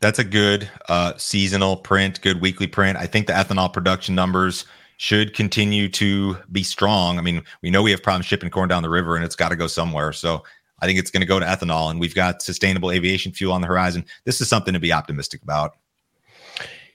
That's 0.00 0.18
a 0.18 0.24
good 0.24 0.70
uh, 0.88 1.14
seasonal 1.16 1.76
print, 1.76 2.20
good 2.20 2.40
weekly 2.40 2.68
print. 2.68 2.98
I 2.98 3.06
think 3.06 3.26
the 3.26 3.32
ethanol 3.32 3.72
production 3.72 4.14
numbers 4.14 4.64
should 4.98 5.34
continue 5.34 5.88
to 5.88 6.36
be 6.52 6.62
strong. 6.62 7.18
I 7.18 7.22
mean, 7.22 7.42
we 7.62 7.70
know 7.70 7.82
we 7.82 7.90
have 7.92 8.02
problems 8.02 8.26
shipping 8.26 8.50
corn 8.50 8.68
down 8.68 8.82
the 8.82 8.90
river 8.90 9.16
and 9.16 9.24
it's 9.24 9.36
got 9.36 9.48
to 9.48 9.56
go 9.56 9.66
somewhere. 9.66 10.12
So 10.12 10.44
I 10.80 10.86
think 10.86 10.98
it's 10.98 11.10
going 11.10 11.20
to 11.20 11.26
go 11.26 11.40
to 11.40 11.46
ethanol 11.46 11.90
and 11.90 11.98
we've 11.98 12.14
got 12.14 12.42
sustainable 12.42 12.90
aviation 12.90 13.32
fuel 13.32 13.52
on 13.52 13.60
the 13.60 13.66
horizon. 13.66 14.04
This 14.24 14.40
is 14.40 14.48
something 14.48 14.74
to 14.74 14.80
be 14.80 14.92
optimistic 14.92 15.42
about. 15.42 15.76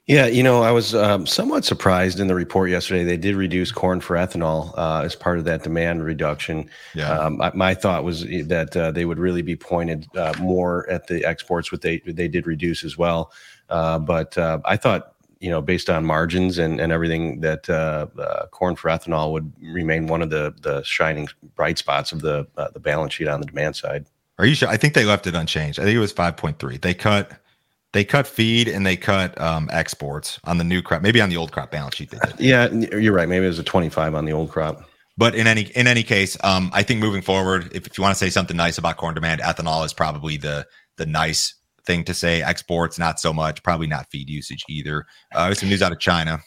Yeah, 0.05 0.25
you 0.25 0.43
know, 0.43 0.63
I 0.63 0.71
was 0.71 0.93
um, 0.93 1.25
somewhat 1.25 1.63
surprised 1.63 2.19
in 2.19 2.27
the 2.27 2.35
report 2.35 2.69
yesterday. 2.69 3.05
They 3.05 3.15
did 3.15 3.35
reduce 3.35 3.71
corn 3.71 4.01
for 4.01 4.17
ethanol 4.17 4.73
uh, 4.77 5.01
as 5.05 5.15
part 5.15 5.37
of 5.37 5.45
that 5.45 5.63
demand 5.63 6.03
reduction. 6.03 6.69
Yeah. 6.93 7.09
Um, 7.09 7.37
my, 7.37 7.51
my, 7.53 7.73
thought 7.73 8.03
was 8.03 8.23
that 8.23 8.75
uh, 8.75 8.91
they 8.91 9.05
would 9.05 9.17
really 9.17 9.41
be 9.41 9.55
pointed 9.55 10.09
uh, 10.17 10.33
more 10.41 10.89
at 10.89 11.07
the 11.07 11.23
exports, 11.23 11.71
which 11.71 11.81
they 11.81 11.99
they 11.99 12.27
did 12.27 12.47
reduce 12.47 12.83
as 12.83 12.97
well. 12.97 13.31
Uh, 13.69 13.97
but 13.97 14.37
uh, 14.37 14.59
I 14.65 14.75
thought, 14.75 15.15
you 15.39 15.49
know, 15.49 15.61
based 15.61 15.89
on 15.89 16.03
margins 16.03 16.57
and, 16.57 16.81
and 16.81 16.91
everything, 16.91 17.39
that 17.39 17.69
uh, 17.69 18.07
corn 18.51 18.75
for 18.75 18.89
ethanol 18.89 19.31
would 19.31 19.53
remain 19.61 20.07
one 20.07 20.21
of 20.21 20.29
the 20.29 20.53
the 20.61 20.83
shining 20.83 21.29
bright 21.55 21.77
spots 21.77 22.11
of 22.11 22.19
the 22.19 22.45
the 22.73 22.79
balance 22.81 23.13
sheet 23.13 23.29
on 23.29 23.39
the 23.39 23.45
demand 23.45 23.77
side. 23.77 24.05
Are 24.37 24.45
you 24.45 24.55
sure? 24.55 24.67
I 24.67 24.75
think 24.75 24.95
they 24.95 25.05
left 25.05 25.27
it 25.27 25.35
unchanged. 25.35 25.79
I 25.79 25.83
think 25.83 25.95
it 25.95 25.99
was 25.99 26.11
five 26.11 26.35
point 26.35 26.59
three. 26.59 26.75
They 26.75 26.93
cut 26.93 27.39
they 27.93 28.03
cut 28.03 28.27
feed 28.27 28.67
and 28.67 28.85
they 28.85 28.97
cut 28.97 29.39
um, 29.39 29.69
exports 29.71 30.39
on 30.43 30.57
the 30.57 30.63
new 30.63 30.81
crop. 30.81 31.01
Maybe 31.01 31.21
on 31.21 31.29
the 31.29 31.37
old 31.37 31.51
crop 31.51 31.71
balance 31.71 31.95
sheet. 31.95 32.13
Yeah, 32.39 32.69
you're 32.71 33.13
right. 33.13 33.29
Maybe 33.29 33.45
it 33.45 33.49
was 33.49 33.59
a 33.59 33.63
25 33.63 34.15
on 34.15 34.25
the 34.25 34.33
old 34.33 34.49
crop. 34.49 34.83
But 35.15 35.35
in 35.35 35.45
any 35.45 35.61
in 35.75 35.85
any 35.85 36.01
case, 36.01 36.35
um, 36.43 36.71
I 36.73 36.81
think 36.81 36.99
moving 36.99 37.21
forward, 37.21 37.71
if, 37.73 37.85
if 37.85 37.97
you 37.97 38.01
want 38.01 38.15
to 38.15 38.19
say 38.19 38.31
something 38.31 38.57
nice 38.57 38.79
about 38.79 38.97
corn 38.97 39.13
demand, 39.13 39.41
ethanol 39.41 39.85
is 39.85 39.93
probably 39.93 40.37
the 40.37 40.65
the 40.97 41.05
nice 41.05 41.53
thing 41.85 42.03
to 42.05 42.15
say. 42.15 42.41
Exports, 42.41 42.97
not 42.97 43.19
so 43.19 43.31
much. 43.31 43.61
Probably 43.61 43.85
not 43.85 44.07
feed 44.11 44.27
usage 44.27 44.63
either. 44.67 45.05
Uh, 45.33 45.53
some 45.53 45.69
news 45.69 45.83
out 45.83 45.91
of 45.91 45.99
China. 45.99 46.39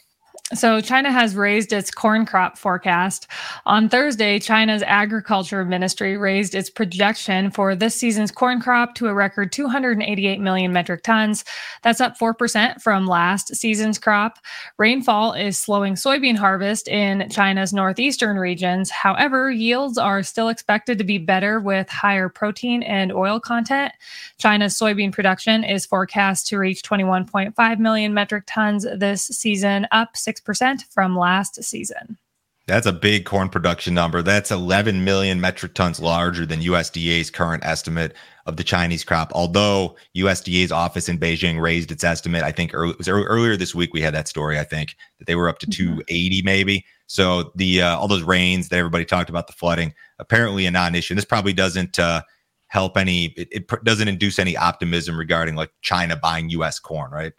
So, 0.55 0.81
China 0.81 1.11
has 1.11 1.35
raised 1.35 1.73
its 1.73 1.91
corn 1.91 2.25
crop 2.25 2.57
forecast. 2.57 3.27
On 3.67 3.89
Thursday, 3.89 4.39
China's 4.39 4.85
agriculture 4.87 5.65
ministry 5.65 6.17
raised 6.17 6.55
its 6.55 6.71
projection 6.71 7.51
for 7.51 7.75
this 7.75 7.97
season's 7.97 8.31
corn 8.31 8.61
crop 8.61 8.95
to 8.95 9.09
a 9.09 9.15
record 9.15 9.51
288 9.51 10.39
million 10.39 10.73
metric 10.73 11.03
tons. 11.03 11.45
That's 11.83 12.01
up 12.01 12.17
4% 12.17 12.81
from 12.81 13.09
last 13.09 13.57
season's 13.57 13.99
crop. 13.99 14.39
Rainfall 14.79 15.33
is 15.33 15.59
slowing 15.59 15.95
soybean 15.95 16.37
harvest 16.37 16.87
in 16.87 17.29
China's 17.29 17.73
northeastern 17.73 18.37
regions. 18.37 18.89
However, 18.89 19.51
yields 19.51 19.99
are 19.99 20.23
still 20.23 20.49
expected 20.49 20.97
to 20.99 21.05
be 21.05 21.19
better 21.19 21.59
with 21.59 21.89
higher 21.89 22.29
protein 22.29 22.85
and 22.85 23.11
oil 23.13 23.41
content. 23.41 23.93
China's 24.39 24.79
soybean 24.79 25.13
production 25.13 25.65
is 25.65 25.87
forecast 25.87 26.47
to 26.47 26.59
reach 26.59 26.83
21.5 26.83 27.79
million 27.81 28.15
metric 28.15 28.45
tons 28.47 28.87
this 28.97 29.25
season, 29.27 29.89
up 29.91 30.17
6 30.17 30.36
3.6% 30.41 30.85
from 30.91 31.17
last 31.17 31.63
season. 31.63 32.19
That's 32.67 32.87
a 32.87 32.93
big 32.93 33.27
corn 33.27 33.49
production 33.49 33.95
number. 33.95 34.23
That's 34.23 34.51
11 34.51 35.05
million 35.05 35.41
metric 35.41 35.75
tons 35.75 36.01
larger 36.01 36.45
than 36.45 36.61
USDA's 36.61 37.31
current 37.31 37.65
estimate 37.65 38.15
of 38.45 38.57
the 38.57 38.65
Chinese 38.65 39.05
crop. 39.05 39.31
Although 39.35 39.95
USDA's 40.17 40.73
office 40.73 41.09
in 41.09 41.17
Beijing 41.17 41.61
raised 41.61 41.93
its 41.93 42.03
estimate, 42.03 42.43
I 42.43 42.51
think 42.51 42.75
early, 42.75 42.91
it 42.91 42.99
was 42.99 43.09
earlier 43.09 43.57
this 43.57 43.73
week 43.73 43.95
we 43.95 44.01
had 44.01 44.15
that 44.15 44.27
story. 44.27 44.59
I 44.59 44.65
think 44.65 44.97
that 45.19 45.27
they 45.27 45.37
were 45.37 45.49
up 45.49 45.61
to 45.61 45.67
mm-hmm. 45.67 45.99
280 45.99 46.43
maybe. 46.43 46.85
So 47.07 47.53
the 47.55 47.83
uh, 47.83 47.97
all 47.97 48.09
those 48.09 48.25
rains 48.25 48.69
that 48.69 48.79
everybody 48.79 49.05
talked 49.05 49.31
about, 49.31 49.47
the 49.47 49.53
flooding, 49.53 49.95
apparently 50.19 50.67
a 50.67 50.71
non-issue. 50.73 51.13
And 51.15 51.19
This 51.19 51.25
probably 51.25 51.53
doesn't 51.53 52.01
uh, 52.01 52.23
help 52.67 52.97
any. 52.97 53.27
It, 53.37 53.49
it 53.53 53.85
doesn't 53.85 54.09
induce 54.09 54.41
any 54.41 54.57
optimism 54.57 55.17
regarding 55.17 55.55
like 55.55 55.71
China 55.83 56.17
buying 56.17 56.51
U.S. 56.51 56.81
corn, 56.81 57.13
right? 57.13 57.33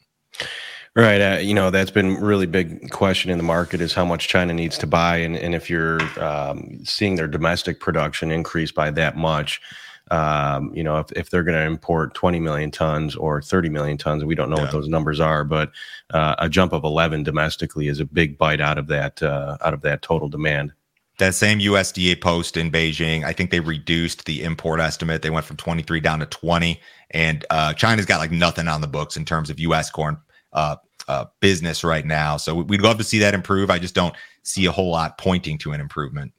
Right. 0.97 1.21
Uh, 1.21 1.37
you 1.37 1.53
know, 1.53 1.69
that's 1.69 1.91
been 1.91 2.15
really 2.15 2.47
big 2.47 2.89
question 2.89 3.29
in 3.29 3.37
the 3.37 3.43
market 3.43 3.81
is 3.81 3.93
how 3.93 4.03
much 4.03 4.27
China 4.27 4.51
needs 4.51 4.79
to 4.79 4.87
buy. 4.87 5.17
And, 5.17 5.37
and 5.37 5.53
if 5.53 5.69
you're 5.69 6.01
um, 6.19 6.79
seeing 6.83 7.17
their 7.17 7.27
domestic 7.27 7.79
production 7.79 8.31
increase 8.31 8.71
by 8.71 8.89
that 8.89 9.15
much, 9.15 9.61
um, 10.09 10.73
you 10.73 10.83
know, 10.83 10.97
if, 10.97 11.11
if 11.11 11.29
they're 11.29 11.43
going 11.43 11.53
to 11.53 11.63
import 11.63 12.15
20 12.15 12.39
million 12.39 12.71
tons 12.71 13.15
or 13.15 13.43
30 13.43 13.69
million 13.69 13.99
tons, 13.99 14.25
we 14.25 14.33
don't 14.33 14.49
know 14.49 14.55
yeah. 14.55 14.63
what 14.63 14.71
those 14.71 14.87
numbers 14.87 15.19
are, 15.19 15.43
but 15.43 15.71
uh, 16.15 16.33
a 16.39 16.49
jump 16.49 16.73
of 16.73 16.83
11 16.83 17.21
domestically 17.21 17.89
is 17.89 17.99
a 17.99 18.05
big 18.05 18.35
bite 18.35 18.59
out 18.59 18.79
of 18.79 18.87
that, 18.87 19.21
uh, 19.21 19.55
out 19.61 19.75
of 19.75 19.81
that 19.81 20.01
total 20.01 20.27
demand. 20.27 20.73
That 21.19 21.35
same 21.35 21.59
USDA 21.59 22.19
post 22.19 22.57
in 22.57 22.71
Beijing, 22.71 23.23
I 23.23 23.33
think 23.33 23.51
they 23.51 23.59
reduced 23.59 24.25
the 24.25 24.41
import 24.41 24.79
estimate. 24.79 25.21
They 25.21 25.29
went 25.29 25.45
from 25.45 25.57
23 25.57 25.99
down 25.99 26.21
to 26.21 26.25
20. 26.25 26.81
And 27.11 27.45
uh, 27.51 27.73
China's 27.73 28.07
got 28.07 28.17
like 28.17 28.31
nothing 28.31 28.67
on 28.67 28.81
the 28.81 28.87
books 28.87 29.15
in 29.15 29.25
terms 29.25 29.51
of 29.51 29.59
US 29.59 29.91
corn 29.91 30.17
uh, 30.53 30.77
uh, 31.07 31.25
business 31.39 31.83
right 31.83 32.05
now. 32.05 32.37
So 32.37 32.55
we'd 32.55 32.81
love 32.81 32.97
to 32.97 33.03
see 33.03 33.19
that 33.19 33.33
improve. 33.33 33.69
I 33.69 33.79
just 33.79 33.95
don't 33.95 34.15
see 34.43 34.65
a 34.65 34.71
whole 34.71 34.91
lot 34.91 35.17
pointing 35.17 35.57
to 35.59 35.73
an 35.73 35.81
improvement. 35.81 36.33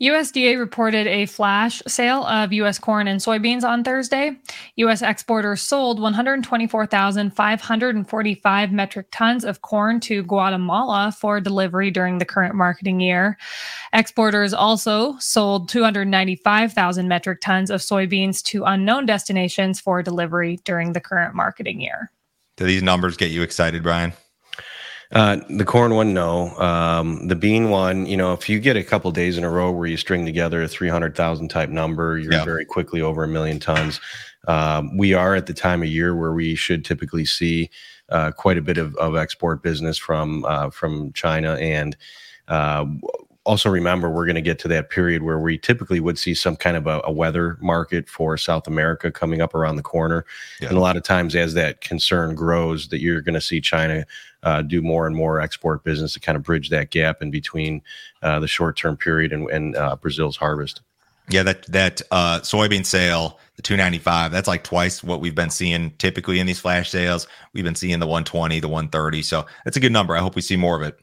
USDA 0.00 0.58
reported 0.58 1.06
a 1.06 1.26
flash 1.26 1.80
sale 1.86 2.24
of 2.24 2.52
U.S. 2.52 2.76
corn 2.78 3.06
and 3.06 3.20
soybeans 3.20 3.62
on 3.62 3.84
Thursday. 3.84 4.32
U.S. 4.76 5.02
exporters 5.02 5.60
sold 5.62 6.00
124,545 6.00 8.72
metric 8.72 9.06
tons 9.12 9.44
of 9.44 9.62
corn 9.62 10.00
to 10.00 10.24
Guatemala 10.24 11.14
for 11.16 11.40
delivery 11.40 11.92
during 11.92 12.18
the 12.18 12.24
current 12.24 12.56
marketing 12.56 12.98
year. 13.00 13.38
Exporters 13.92 14.52
also 14.52 15.16
sold 15.18 15.68
295,000 15.68 17.06
metric 17.06 17.40
tons 17.40 17.70
of 17.70 17.80
soybeans 17.80 18.42
to 18.42 18.64
unknown 18.64 19.06
destinations 19.06 19.80
for 19.80 20.02
delivery 20.02 20.58
during 20.64 20.92
the 20.92 21.00
current 21.00 21.32
marketing 21.34 21.80
year. 21.80 22.10
Do 22.56 22.64
these 22.64 22.82
numbers 22.82 23.16
get 23.16 23.30
you 23.30 23.42
excited, 23.42 23.82
Brian? 23.82 24.12
Uh, 25.12 25.36
the 25.48 25.64
corn 25.64 25.94
one, 25.94 26.14
no. 26.14 26.50
Um, 26.56 27.28
the 27.28 27.36
bean 27.36 27.70
one, 27.70 28.06
you 28.06 28.16
know, 28.16 28.32
if 28.32 28.48
you 28.48 28.58
get 28.58 28.76
a 28.76 28.82
couple 28.82 29.10
days 29.12 29.38
in 29.38 29.44
a 29.44 29.50
row 29.50 29.70
where 29.70 29.86
you 29.86 29.96
string 29.96 30.24
together 30.24 30.62
a 30.62 30.68
300,000 30.68 31.48
type 31.48 31.68
number, 31.68 32.18
you're 32.18 32.32
yeah. 32.32 32.44
very 32.44 32.64
quickly 32.64 33.00
over 33.00 33.22
a 33.22 33.28
million 33.28 33.60
tons. 33.60 34.00
Um, 34.48 34.96
we 34.96 35.14
are 35.14 35.34
at 35.34 35.46
the 35.46 35.54
time 35.54 35.82
of 35.82 35.88
year 35.88 36.16
where 36.16 36.32
we 36.32 36.54
should 36.54 36.84
typically 36.84 37.24
see 37.24 37.70
uh, 38.08 38.32
quite 38.32 38.58
a 38.58 38.62
bit 38.62 38.78
of, 38.78 38.94
of 38.96 39.16
export 39.16 39.62
business 39.62 39.96
from 39.96 40.44
uh, 40.44 40.70
from 40.70 41.12
China 41.12 41.54
and 41.54 41.96
uh, 42.48 42.84
also 43.44 43.68
remember 43.68 44.10
we're 44.10 44.24
going 44.24 44.34
to 44.34 44.42
get 44.42 44.58
to 44.60 44.68
that 44.68 44.90
period 44.90 45.22
where 45.22 45.38
we 45.38 45.58
typically 45.58 46.00
would 46.00 46.18
see 46.18 46.34
some 46.34 46.56
kind 46.56 46.76
of 46.76 46.86
a, 46.86 47.00
a 47.04 47.12
weather 47.12 47.58
market 47.60 48.08
for 48.08 48.36
South 48.36 48.66
America 48.66 49.12
coming 49.12 49.40
up 49.40 49.54
around 49.54 49.76
the 49.76 49.82
corner. 49.82 50.24
Yeah. 50.60 50.68
And 50.68 50.76
a 50.76 50.80
lot 50.80 50.96
of 50.96 51.02
times, 51.02 51.34
as 51.34 51.54
that 51.54 51.80
concern 51.80 52.34
grows, 52.34 52.88
that 52.88 53.00
you're 53.00 53.20
going 53.20 53.34
to 53.34 53.40
see 53.40 53.60
China 53.60 54.06
uh, 54.42 54.62
do 54.62 54.82
more 54.82 55.06
and 55.06 55.14
more 55.14 55.40
export 55.40 55.84
business 55.84 56.14
to 56.14 56.20
kind 56.20 56.36
of 56.36 56.42
bridge 56.42 56.70
that 56.70 56.90
gap 56.90 57.22
in 57.22 57.30
between 57.30 57.82
uh, 58.22 58.40
the 58.40 58.48
short 58.48 58.76
term 58.76 58.96
period 58.96 59.32
and, 59.32 59.48
and 59.50 59.76
uh, 59.76 59.96
Brazil's 59.96 60.36
harvest. 60.36 60.80
Yeah, 61.28 61.42
that 61.44 61.64
that 61.66 62.02
uh, 62.10 62.40
soybean 62.40 62.84
sale, 62.84 63.38
the 63.56 63.62
295, 63.62 64.30
that's 64.30 64.48
like 64.48 64.62
twice 64.62 65.02
what 65.02 65.20
we've 65.20 65.34
been 65.34 65.50
seeing 65.50 65.90
typically 65.92 66.38
in 66.38 66.46
these 66.46 66.60
flash 66.60 66.90
sales. 66.90 67.26
We've 67.54 67.64
been 67.64 67.74
seeing 67.74 67.98
the 67.98 68.06
120, 68.06 68.60
the 68.60 68.68
130. 68.68 69.22
So 69.22 69.46
that's 69.64 69.76
a 69.76 69.80
good 69.80 69.92
number. 69.92 70.14
I 70.14 70.20
hope 70.20 70.34
we 70.34 70.42
see 70.42 70.56
more 70.56 70.76
of 70.76 70.82
it. 70.82 70.98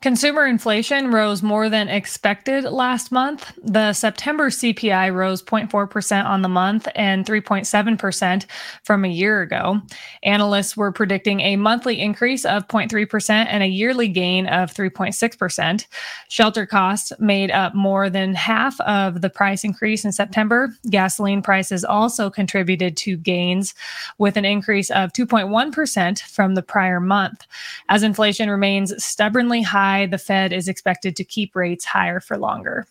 Consumer 0.00 0.46
inflation 0.46 1.12
rose 1.12 1.44
more 1.44 1.68
than 1.68 1.88
expected 1.88 2.64
last 2.64 3.12
month. 3.12 3.52
The 3.62 3.92
September 3.92 4.50
CPI 4.50 5.14
rose 5.14 5.42
0.4% 5.42 6.24
on 6.24 6.42
the 6.42 6.48
month 6.48 6.88
and 6.96 7.24
3.7% 7.24 8.46
from 8.82 9.04
a 9.04 9.08
year 9.08 9.42
ago. 9.42 9.80
Analysts 10.24 10.76
were 10.76 10.90
predicting 10.90 11.40
a 11.40 11.54
monthly 11.54 12.00
increase 12.00 12.44
of 12.44 12.66
0.3% 12.66 13.30
and 13.30 13.62
a 13.62 13.68
yearly 13.68 14.08
gain 14.08 14.48
of 14.48 14.74
3.6%. 14.74 15.86
Shelter 16.28 16.66
costs 16.66 17.12
made 17.20 17.52
up 17.52 17.74
more 17.74 18.10
than 18.10 18.34
half 18.34 18.80
of 18.80 19.20
the 19.20 19.30
price 19.30 19.62
increase 19.62 20.04
in 20.04 20.10
September. 20.10 20.74
Gasoline 20.90 21.42
prices 21.42 21.84
also 21.84 22.28
contributed 22.28 22.96
to 22.96 23.16
gains 23.16 23.72
with 24.18 24.36
an 24.36 24.44
increase 24.44 24.90
of 24.90 25.12
2.1% 25.12 26.20
from 26.22 26.56
the 26.56 26.62
prior 26.62 26.98
month. 26.98 27.46
As 27.88 28.02
inflation 28.02 28.50
remains 28.50 28.92
stubbornly 29.02 29.51
high, 29.60 30.06
the 30.06 30.16
Fed 30.16 30.52
is 30.52 30.68
expected 30.68 31.14
to 31.16 31.24
keep 31.24 31.54
rates 31.54 31.84
higher 31.84 32.20
for 32.20 32.38
longer. 32.38 32.86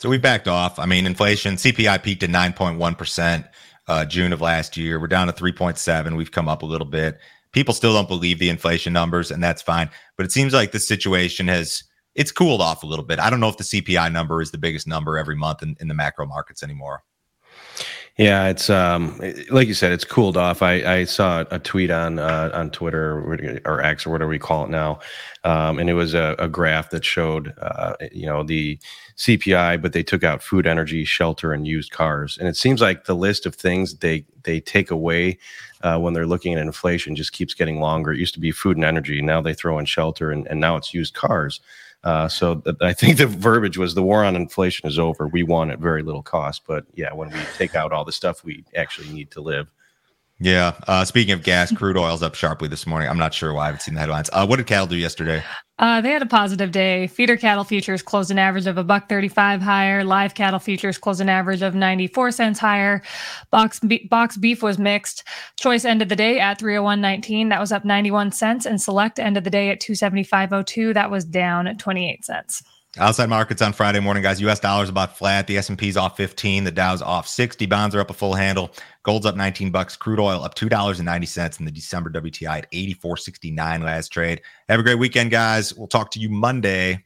So 0.00 0.10
we 0.10 0.18
backed 0.18 0.46
off. 0.46 0.78
I 0.78 0.84
mean, 0.84 1.06
inflation 1.06 1.54
CPI 1.54 2.02
peaked 2.02 2.22
at 2.22 2.30
9.1% 2.30 3.48
uh, 3.88 4.04
June 4.04 4.32
of 4.32 4.40
last 4.40 4.76
year. 4.76 5.00
We're 5.00 5.06
down 5.06 5.26
to 5.26 5.32
3.7. 5.32 6.16
We've 6.16 6.30
come 6.30 6.48
up 6.48 6.62
a 6.62 6.66
little 6.66 6.86
bit. 6.86 7.18
People 7.52 7.72
still 7.72 7.94
don't 7.94 8.08
believe 8.08 8.38
the 8.38 8.50
inflation 8.50 8.92
numbers, 8.92 9.30
and 9.30 9.42
that's 9.42 9.62
fine. 9.62 9.88
But 10.16 10.26
it 10.26 10.32
seems 10.32 10.52
like 10.52 10.72
the 10.72 10.78
situation 10.78 11.48
has 11.48 11.82
it's 12.14 12.32
cooled 12.32 12.60
off 12.60 12.82
a 12.82 12.86
little 12.86 13.04
bit. 13.04 13.20
I 13.20 13.30
don't 13.30 13.40
know 13.40 13.48
if 13.48 13.56
the 13.56 13.64
CPI 13.64 14.12
number 14.12 14.42
is 14.42 14.50
the 14.50 14.58
biggest 14.58 14.86
number 14.86 15.16
every 15.16 15.36
month 15.36 15.62
in, 15.62 15.76
in 15.80 15.86
the 15.86 15.94
macro 15.94 16.26
markets 16.26 16.62
anymore. 16.64 17.04
Yeah, 18.18 18.48
it's 18.48 18.68
um 18.68 19.16
like 19.48 19.68
you 19.68 19.74
said, 19.74 19.92
it's 19.92 20.04
cooled 20.04 20.36
off. 20.36 20.60
I, 20.60 20.82
I 20.98 21.04
saw 21.04 21.44
a 21.52 21.58
tweet 21.60 21.92
on 21.92 22.18
uh, 22.18 22.50
on 22.52 22.70
Twitter 22.70 23.60
or 23.64 23.80
X 23.80 24.06
or 24.06 24.10
whatever 24.10 24.28
we 24.30 24.40
call 24.40 24.64
it 24.64 24.70
now, 24.70 24.98
um, 25.44 25.78
and 25.78 25.88
it 25.88 25.94
was 25.94 26.14
a, 26.14 26.34
a 26.40 26.48
graph 26.48 26.90
that 26.90 27.04
showed 27.04 27.54
uh, 27.62 27.94
you 28.10 28.26
know 28.26 28.42
the 28.42 28.76
CPI, 29.18 29.80
but 29.80 29.92
they 29.92 30.02
took 30.02 30.24
out 30.24 30.42
food, 30.42 30.66
energy, 30.66 31.04
shelter, 31.04 31.52
and 31.52 31.64
used 31.64 31.92
cars. 31.92 32.36
And 32.38 32.48
it 32.48 32.56
seems 32.56 32.80
like 32.80 33.04
the 33.04 33.14
list 33.14 33.46
of 33.46 33.54
things 33.54 33.94
they 33.98 34.26
they 34.42 34.58
take 34.58 34.90
away 34.90 35.38
uh, 35.82 35.98
when 36.00 36.12
they're 36.12 36.26
looking 36.26 36.54
at 36.54 36.60
inflation 36.60 37.14
just 37.14 37.32
keeps 37.32 37.54
getting 37.54 37.78
longer. 37.78 38.12
It 38.12 38.18
used 38.18 38.34
to 38.34 38.40
be 38.40 38.50
food 38.50 38.76
and 38.76 38.84
energy, 38.84 39.22
now 39.22 39.40
they 39.42 39.54
throw 39.54 39.78
in 39.78 39.84
shelter, 39.84 40.32
and, 40.32 40.44
and 40.48 40.58
now 40.58 40.74
it's 40.74 40.92
used 40.92 41.14
cars. 41.14 41.60
Uh, 42.04 42.28
so 42.28 42.56
th- 42.56 42.76
I 42.80 42.92
think 42.92 43.18
the 43.18 43.26
verbiage 43.26 43.76
was 43.76 43.94
the 43.94 44.02
war 44.02 44.24
on 44.24 44.36
inflation 44.36 44.88
is 44.88 44.98
over. 44.98 45.26
We 45.26 45.42
won 45.42 45.70
at 45.70 45.78
very 45.78 46.02
little 46.02 46.22
cost. 46.22 46.62
But 46.66 46.84
yeah, 46.94 47.12
when 47.12 47.30
we 47.30 47.40
take 47.56 47.74
out 47.74 47.92
all 47.92 48.04
the 48.04 48.12
stuff 48.12 48.44
we 48.44 48.64
actually 48.76 49.08
need 49.10 49.30
to 49.32 49.40
live. 49.40 49.70
Yeah. 50.40 50.74
Uh, 50.86 51.04
speaking 51.04 51.32
of 51.32 51.42
gas, 51.42 51.72
crude 51.72 51.96
oil's 51.96 52.22
up 52.22 52.36
sharply 52.36 52.68
this 52.68 52.86
morning. 52.86 53.08
I'm 53.08 53.18
not 53.18 53.34
sure 53.34 53.52
why 53.52 53.64
I 53.64 53.66
haven't 53.66 53.80
seen 53.80 53.94
the 53.94 54.00
headlines. 54.00 54.30
Uh, 54.32 54.46
what 54.46 54.56
did 54.56 54.68
cattle 54.68 54.86
do 54.86 54.96
yesterday? 54.96 55.42
Uh, 55.80 56.00
they 56.00 56.10
had 56.10 56.22
a 56.22 56.26
positive 56.26 56.70
day. 56.70 57.08
Feeder 57.08 57.36
cattle 57.36 57.64
futures 57.64 58.02
closed 58.02 58.30
an 58.30 58.38
average 58.38 58.66
of 58.66 58.78
a 58.78 58.84
buck 58.84 59.08
thirty-five 59.08 59.60
higher. 59.60 60.04
Live 60.04 60.34
cattle 60.34 60.60
futures 60.60 60.96
closed 60.96 61.20
an 61.20 61.28
average 61.28 61.62
of 61.62 61.74
ninety-four 61.74 62.30
cents 62.30 62.60
higher. 62.60 63.02
Box 63.50 63.80
be- 63.80 64.06
box 64.10 64.36
beef 64.36 64.62
was 64.62 64.78
mixed. 64.78 65.24
Choice 65.58 65.84
ended 65.84 66.08
the 66.08 66.16
day 66.16 66.38
at 66.38 66.58
301.19. 66.60 67.48
That 67.48 67.60
was 67.60 67.72
up 67.72 67.84
ninety-one 67.84 68.30
cents, 68.30 68.64
and 68.64 68.80
select 68.80 69.18
ended 69.18 69.42
the 69.44 69.50
day 69.50 69.70
at 69.70 69.80
two 69.80 69.94
seventy-five 69.96 70.52
oh 70.52 70.62
two. 70.62 70.94
That 70.94 71.10
was 71.10 71.24
down 71.24 71.66
twenty-eight 71.78 72.24
cents. 72.24 72.62
Outside 72.96 73.28
markets 73.28 73.60
on 73.60 73.74
Friday 73.74 74.00
morning, 74.00 74.22
guys. 74.22 74.40
U.S. 74.40 74.60
dollars 74.60 74.88
about 74.88 75.16
flat. 75.16 75.46
The 75.46 75.58
S&P's 75.58 75.96
off 75.96 76.16
15. 76.16 76.64
The 76.64 76.72
Dow's 76.72 77.02
off 77.02 77.28
60. 77.28 77.66
Bonds 77.66 77.94
are 77.94 78.00
up 78.00 78.08
a 78.08 78.14
full 78.14 78.34
handle. 78.34 78.70
Gold's 79.02 79.26
up 79.26 79.36
19 79.36 79.70
bucks. 79.70 79.94
Crude 79.94 80.18
oil 80.18 80.42
up 80.42 80.54
two 80.54 80.70
dollars 80.70 80.98
and 80.98 81.06
90 81.06 81.26
cents. 81.26 81.58
And 81.58 81.66
the 81.66 81.72
December 81.72 82.10
WTI 82.10 82.58
at 82.58 82.72
84.69 82.72 83.84
last 83.84 84.08
trade. 84.08 84.40
Have 84.70 84.80
a 84.80 84.82
great 84.82 84.98
weekend, 84.98 85.30
guys. 85.30 85.74
We'll 85.74 85.86
talk 85.86 86.10
to 86.12 86.18
you 86.18 86.30
Monday. 86.30 87.04